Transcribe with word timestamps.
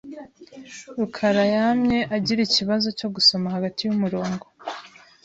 rukarayamye 0.97 1.99
agira 2.15 2.39
ikibazo 2.43 2.87
cyo 2.99 3.07
gusoma 3.15 3.47
hagati 3.55 3.79
yumurongo. 3.83 4.45